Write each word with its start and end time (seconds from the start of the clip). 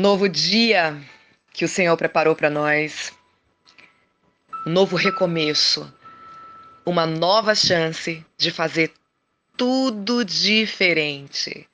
Novo 0.00 0.30
dia 0.30 0.98
que 1.52 1.62
o 1.62 1.68
Senhor 1.68 1.94
preparou 1.94 2.34
para 2.34 2.48
nós, 2.48 3.12
um 4.66 4.70
novo 4.70 4.96
recomeço, 4.96 5.92
uma 6.86 7.04
nova 7.04 7.54
chance 7.54 8.24
de 8.38 8.50
fazer 8.50 8.94
tudo 9.58 10.24
diferente. 10.24 11.68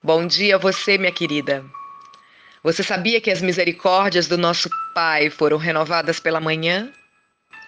Bom 0.00 0.28
dia 0.28 0.54
a 0.54 0.58
você, 0.60 0.96
minha 0.96 1.10
querida. 1.10 1.64
Você 2.62 2.84
sabia 2.84 3.20
que 3.20 3.32
as 3.32 3.42
misericórdias 3.42 4.28
do 4.28 4.38
nosso 4.38 4.70
Pai 4.94 5.28
foram 5.28 5.56
renovadas 5.56 6.20
pela 6.20 6.38
manhã? 6.38 6.92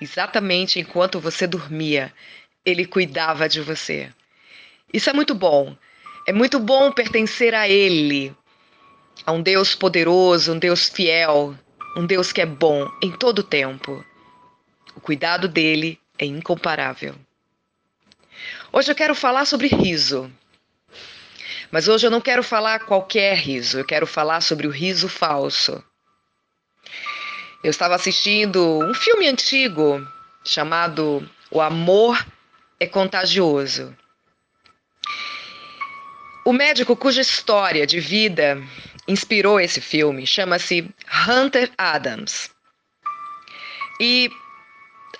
Exatamente 0.00 0.78
enquanto 0.78 1.18
você 1.18 1.44
dormia, 1.44 2.14
Ele 2.64 2.86
cuidava 2.86 3.48
de 3.48 3.60
você. 3.60 4.12
Isso 4.94 5.10
é 5.10 5.12
muito 5.12 5.34
bom. 5.34 5.76
É 6.24 6.32
muito 6.32 6.60
bom 6.60 6.92
pertencer 6.92 7.52
a 7.52 7.68
Ele, 7.68 8.32
a 9.24 9.32
um 9.32 9.42
Deus 9.42 9.74
poderoso, 9.74 10.52
um 10.52 10.58
Deus 10.58 10.88
fiel, 10.88 11.56
um 11.96 12.06
Deus 12.06 12.32
que 12.32 12.40
é 12.40 12.46
bom 12.46 12.90
em 13.02 13.10
todo 13.12 13.40
o 13.40 13.42
tempo. 13.42 14.04
O 14.94 15.00
cuidado 15.00 15.48
dele 15.48 16.00
é 16.18 16.24
incomparável. 16.24 17.14
Hoje 18.72 18.90
eu 18.90 18.94
quero 18.94 19.14
falar 19.14 19.44
sobre 19.44 19.68
riso. 19.68 20.30
Mas 21.70 21.86
hoje 21.86 22.06
eu 22.06 22.10
não 22.10 22.20
quero 22.20 22.42
falar 22.42 22.80
qualquer 22.80 23.36
riso, 23.36 23.78
eu 23.78 23.84
quero 23.84 24.06
falar 24.06 24.40
sobre 24.40 24.66
o 24.66 24.70
riso 24.70 25.08
falso. 25.08 25.82
Eu 27.62 27.70
estava 27.70 27.94
assistindo 27.94 28.78
um 28.78 28.94
filme 28.94 29.28
antigo 29.28 30.06
chamado 30.44 31.28
O 31.50 31.60
Amor 31.60 32.24
é 32.80 32.86
Contagioso. 32.86 33.94
O 36.44 36.52
médico 36.52 36.96
cuja 36.96 37.20
história 37.20 37.86
de 37.86 38.00
vida 38.00 38.62
inspirou 39.08 39.58
esse 39.58 39.80
filme 39.80 40.26
chama-se 40.26 40.86
Hunter 41.26 41.70
Adams. 41.78 42.50
E 43.98 44.30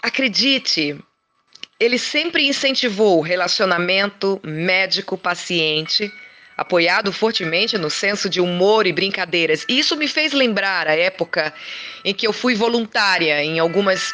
acredite, 0.03 0.97
ele 1.81 1.99
sempre 1.99 2.47
incentivou 2.47 3.19
o 3.19 3.23
relacionamento 3.23 4.39
médico-paciente, 4.45 6.13
apoiado 6.57 7.13
fortemente 7.13 7.79
no 7.79 7.89
senso 7.89 8.29
de 8.29 8.41
humor 8.41 8.87
e 8.87 8.93
brincadeiras. 8.93 9.65
E 9.69 9.79
isso 9.79 9.97
me 9.97 10.07
fez 10.07 10.33
lembrar 10.33 10.87
a 10.87 10.95
época 10.95 11.53
em 12.05 12.13
que 12.13 12.27
eu 12.27 12.33
fui 12.33 12.55
voluntária 12.55 13.43
em 13.43 13.59
algumas 13.59 14.13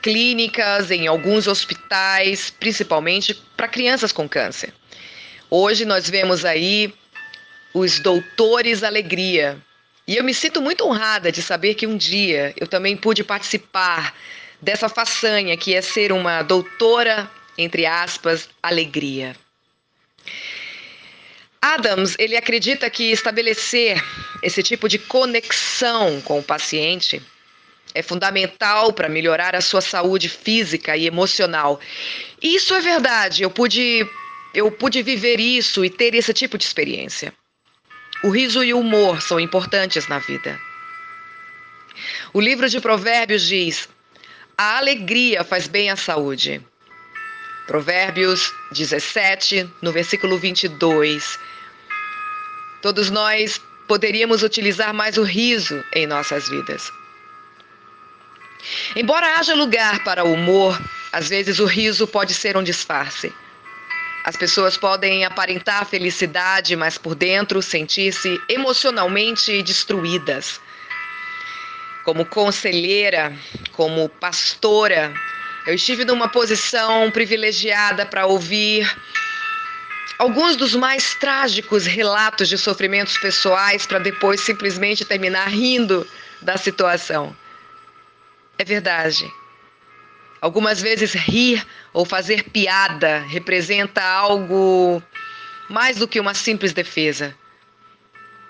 clínicas, 0.00 0.90
em 0.90 1.06
alguns 1.06 1.48
hospitais, 1.48 2.50
principalmente 2.50 3.34
para 3.56 3.66
crianças 3.66 4.12
com 4.12 4.28
câncer. 4.28 4.72
Hoje 5.50 5.84
nós 5.84 6.08
vemos 6.08 6.44
aí 6.44 6.94
os 7.72 7.98
doutores 8.00 8.82
alegria. 8.82 9.58
E 10.06 10.16
eu 10.16 10.24
me 10.24 10.32
sinto 10.32 10.60
muito 10.62 10.86
honrada 10.86 11.30
de 11.30 11.42
saber 11.42 11.74
que 11.74 11.86
um 11.86 11.96
dia 11.96 12.54
eu 12.56 12.66
também 12.66 12.96
pude 12.96 13.22
participar 13.22 14.14
dessa 14.60 14.88
façanha 14.88 15.56
que 15.56 15.74
é 15.74 15.82
ser 15.82 16.12
uma 16.12 16.42
doutora, 16.42 17.30
entre 17.56 17.86
aspas, 17.86 18.48
alegria. 18.62 19.36
Adams, 21.60 22.14
ele 22.18 22.36
acredita 22.36 22.88
que 22.88 23.10
estabelecer 23.10 24.02
esse 24.42 24.62
tipo 24.62 24.88
de 24.88 24.98
conexão 24.98 26.20
com 26.22 26.38
o 26.38 26.42
paciente 26.42 27.20
é 27.94 28.02
fundamental 28.02 28.92
para 28.92 29.08
melhorar 29.08 29.56
a 29.56 29.60
sua 29.60 29.80
saúde 29.80 30.28
física 30.28 30.96
e 30.96 31.06
emocional. 31.06 31.80
E 32.40 32.54
isso 32.54 32.72
é 32.74 32.80
verdade, 32.80 33.42
eu 33.42 33.50
pude 33.50 34.06
eu 34.54 34.70
pude 34.70 35.02
viver 35.02 35.40
isso 35.40 35.84
e 35.84 35.90
ter 35.90 36.14
esse 36.14 36.32
tipo 36.32 36.56
de 36.56 36.64
experiência. 36.64 37.34
O 38.22 38.30
riso 38.30 38.64
e 38.64 38.74
o 38.74 38.80
humor 38.80 39.22
são 39.22 39.38
importantes 39.38 40.08
na 40.08 40.18
vida. 40.18 40.58
O 42.32 42.40
livro 42.40 42.68
de 42.68 42.80
Provérbios 42.80 43.46
diz: 43.46 43.88
a 44.56 44.78
alegria 44.78 45.44
faz 45.44 45.68
bem 45.68 45.90
à 45.90 45.96
saúde. 45.96 46.60
Provérbios 47.66 48.52
17, 48.72 49.70
no 49.80 49.92
versículo 49.92 50.38
22. 50.38 51.38
Todos 52.82 53.10
nós 53.10 53.60
poderíamos 53.86 54.42
utilizar 54.42 54.92
mais 54.92 55.16
o 55.16 55.22
riso 55.22 55.84
em 55.94 56.06
nossas 56.06 56.48
vidas. 56.48 56.90
Embora 58.96 59.38
haja 59.38 59.54
lugar 59.54 60.02
para 60.02 60.24
o 60.24 60.32
humor, 60.32 60.80
às 61.12 61.28
vezes 61.28 61.58
o 61.58 61.66
riso 61.66 62.06
pode 62.06 62.34
ser 62.34 62.56
um 62.56 62.62
disfarce. 62.62 63.32
As 64.24 64.36
pessoas 64.36 64.76
podem 64.76 65.24
aparentar 65.24 65.86
felicidade, 65.86 66.76
mas 66.76 66.98
por 66.98 67.14
dentro 67.14 67.62
sentir-se 67.62 68.40
emocionalmente 68.48 69.62
destruídas. 69.62 70.60
Como 72.04 72.24
conselheira, 72.24 73.36
como 73.72 74.08
pastora, 74.08 75.12
eu 75.66 75.74
estive 75.74 76.04
numa 76.04 76.28
posição 76.28 77.10
privilegiada 77.10 78.06
para 78.06 78.26
ouvir 78.26 78.90
alguns 80.18 80.56
dos 80.56 80.74
mais 80.74 81.14
trágicos 81.14 81.86
relatos 81.86 82.48
de 82.48 82.58
sofrimentos 82.58 83.16
pessoais 83.18 83.86
para 83.86 83.98
depois 83.98 84.40
simplesmente 84.40 85.04
terminar 85.04 85.48
rindo 85.48 86.06
da 86.42 86.56
situação. 86.56 87.34
É 88.58 88.64
verdade. 88.64 89.30
Algumas 90.40 90.80
vezes 90.80 91.14
rir 91.14 91.66
ou 91.92 92.04
fazer 92.04 92.44
piada 92.44 93.18
representa 93.28 94.02
algo 94.02 95.02
mais 95.68 95.96
do 95.98 96.06
que 96.06 96.20
uma 96.20 96.34
simples 96.34 96.72
defesa. 96.72 97.34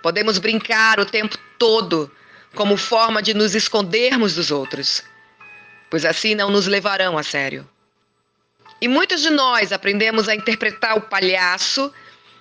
Podemos 0.03 0.39
brincar 0.39 1.01
o 1.01 1.07
tempo 1.07 1.37
todo 1.59 2.11
como 2.55 2.77
forma 2.77 3.23
de 3.23 3.35
nos 3.35 3.55
escondermos 3.55 4.35
dos 4.35 4.51
outros, 4.51 5.03
pois 5.91 6.05
assim 6.05 6.35
não 6.35 6.51
nos 6.51 6.67
levarão 6.67 7.17
a 7.17 7.23
sério. 7.23 7.69
E 8.81 8.87
muitos 8.87 9.23
de 9.23 9.31
nós 9.31 9.73
aprendemos 9.73 10.29
a 10.29 10.35
interpretar 10.35 10.97
o 10.97 11.03
palhaço 11.03 11.93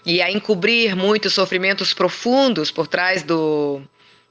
e 0.06 0.22
a 0.22 0.32
encobrir 0.32 0.96
muitos 0.96 1.34
sofrimentos 1.34 1.94
profundos 1.94 2.70
por 2.70 2.88
trás 2.88 3.24
do, 3.24 3.82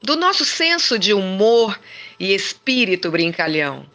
do 0.01 0.15
nosso 0.15 0.45
senso 0.45 0.97
de 0.97 1.13
humor 1.13 1.77
e 2.19 2.33
espírito 2.33 3.11
brincalhão. 3.11 3.85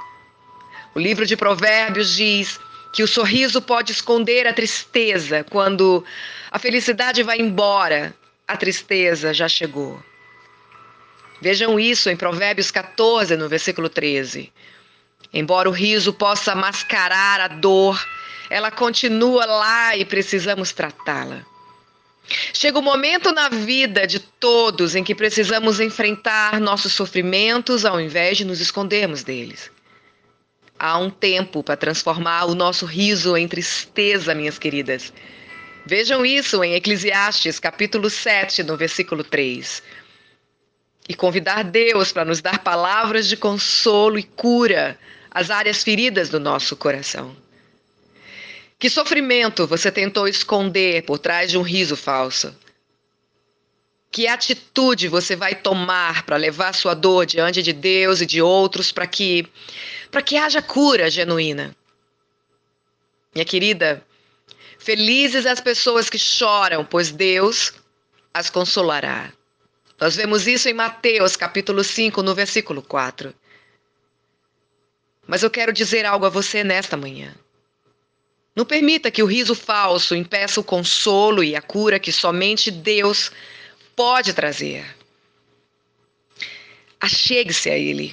O 0.94 0.98
livro 0.98 1.24
de 1.24 1.36
Provérbios 1.36 2.14
diz 2.14 2.60
que 2.92 3.02
o 3.02 3.08
sorriso 3.08 3.62
pode 3.62 3.92
esconder 3.92 4.46
a 4.46 4.52
tristeza 4.52 5.44
quando 5.44 6.04
a 6.50 6.58
felicidade 6.58 7.22
vai 7.22 7.40
embora, 7.40 8.14
a 8.46 8.56
tristeza 8.56 9.32
já 9.32 9.48
chegou. 9.48 10.02
Vejam 11.40 11.80
isso 11.80 12.10
em 12.10 12.16
Provérbios 12.16 12.70
14, 12.70 13.36
no 13.36 13.48
versículo 13.48 13.88
13. 13.88 14.52
Embora 15.32 15.68
o 15.68 15.72
riso 15.72 16.12
possa 16.12 16.54
mascarar 16.54 17.40
a 17.40 17.48
dor, 17.48 17.98
ela 18.50 18.70
continua 18.70 19.46
lá 19.46 19.96
e 19.96 20.04
precisamos 20.04 20.72
tratá-la. 20.72 21.44
Chega 22.52 22.78
o 22.78 22.80
um 22.82 22.84
momento 22.84 23.32
na 23.32 23.48
vida 23.48 24.06
de 24.06 24.20
todos 24.20 24.94
em 24.94 25.02
que 25.02 25.14
precisamos 25.14 25.80
enfrentar 25.80 26.60
nossos 26.60 26.92
sofrimentos 26.92 27.84
ao 27.86 27.98
invés 27.98 28.36
de 28.36 28.44
nos 28.44 28.60
escondermos 28.60 29.22
deles. 29.24 29.70
Há 30.84 30.98
um 30.98 31.10
tempo 31.10 31.62
para 31.62 31.76
transformar 31.76 32.46
o 32.46 32.56
nosso 32.56 32.86
riso 32.86 33.36
em 33.36 33.46
tristeza, 33.46 34.34
minhas 34.34 34.58
queridas. 34.58 35.12
Vejam 35.86 36.26
isso 36.26 36.64
em 36.64 36.74
Eclesiastes, 36.74 37.60
capítulo 37.60 38.10
7, 38.10 38.64
no 38.64 38.76
versículo 38.76 39.22
3. 39.22 39.80
E 41.08 41.14
convidar 41.14 41.62
Deus 41.62 42.10
para 42.10 42.24
nos 42.24 42.40
dar 42.40 42.64
palavras 42.64 43.28
de 43.28 43.36
consolo 43.36 44.18
e 44.18 44.24
cura 44.24 44.98
às 45.30 45.50
áreas 45.50 45.84
feridas 45.84 46.28
do 46.28 46.40
nosso 46.40 46.74
coração. 46.74 47.36
Que 48.76 48.90
sofrimento 48.90 49.68
você 49.68 49.88
tentou 49.88 50.26
esconder 50.26 51.04
por 51.04 51.20
trás 51.20 51.52
de 51.52 51.56
um 51.56 51.62
riso 51.62 51.96
falso? 51.96 52.52
Que 54.12 54.28
atitude 54.28 55.08
você 55.08 55.34
vai 55.34 55.54
tomar 55.54 56.24
para 56.24 56.36
levar 56.36 56.74
sua 56.74 56.92
dor 56.92 57.24
diante 57.24 57.62
de 57.62 57.72
Deus 57.72 58.20
e 58.20 58.26
de 58.26 58.42
outros 58.42 58.92
para 58.92 59.06
que 59.06 59.50
para 60.10 60.20
que 60.20 60.36
haja 60.36 60.60
cura 60.60 61.10
genuína? 61.10 61.74
Minha 63.34 63.46
querida, 63.46 64.06
felizes 64.78 65.46
as 65.46 65.58
pessoas 65.58 66.10
que 66.10 66.18
choram, 66.18 66.84
pois 66.84 67.10
Deus 67.10 67.72
as 68.34 68.50
consolará. 68.50 69.32
Nós 69.98 70.14
vemos 70.16 70.46
isso 70.46 70.68
em 70.68 70.74
Mateus, 70.74 71.34
capítulo 71.34 71.82
5, 71.82 72.22
no 72.22 72.34
versículo 72.34 72.82
4. 72.82 73.34
Mas 75.26 75.42
eu 75.42 75.50
quero 75.50 75.72
dizer 75.72 76.04
algo 76.04 76.26
a 76.26 76.28
você 76.28 76.62
nesta 76.62 76.96
manhã. 76.96 77.34
Não 78.54 78.66
permita 78.66 79.10
que 79.10 79.22
o 79.22 79.26
riso 79.26 79.54
falso 79.54 80.14
impeça 80.14 80.60
o 80.60 80.64
consolo 80.64 81.42
e 81.42 81.56
a 81.56 81.62
cura 81.62 81.98
que 81.98 82.12
somente 82.12 82.70
Deus 82.70 83.32
pode 84.02 84.32
trazer. 84.32 84.84
Achegue-se 87.00 87.70
a 87.70 87.78
Ele 87.78 88.12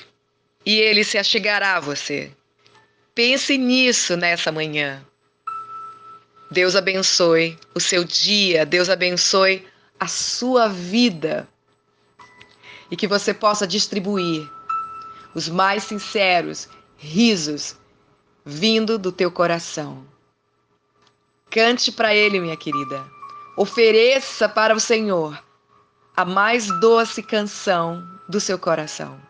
e 0.64 0.78
Ele 0.78 1.04
se 1.04 1.18
achegará 1.18 1.78
a 1.78 1.80
você. 1.80 2.32
Pense 3.16 3.58
nisso 3.58 4.16
nessa 4.16 4.52
manhã. 4.52 5.04
Deus 6.52 6.76
abençoe 6.76 7.58
o 7.74 7.80
seu 7.80 8.04
dia, 8.04 8.68
Deus 8.68 8.88
abençoe 8.88 9.68
a 10.00 10.08
sua 10.08 10.68
vida. 10.68 11.48
e 12.92 12.96
que 12.96 13.08
você 13.08 13.34
possa 13.34 13.66
distribuir 13.68 14.48
os 15.34 15.50
mais 15.50 15.84
sinceros 15.84 16.70
risos 16.98 17.76
vindo 18.46 18.98
do 19.00 19.12
teu 19.12 19.32
coração. 19.32 20.06
Cante 21.50 21.92
para 21.92 22.14
Ele, 22.14 22.40
minha 22.40 22.58
querida. 22.58 23.04
Ofereça 23.58 24.48
para 24.48 24.76
o 24.76 24.80
Senhor 24.80 25.49
a 26.20 26.26
mais 26.26 26.68
doce 26.82 27.24
canção 27.24 28.04
do 28.28 28.42
seu 28.42 28.60
coração. 28.60 29.29